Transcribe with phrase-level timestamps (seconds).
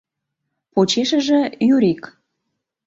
[0.73, 1.39] Почешыже—
[1.75, 2.03] Юрик.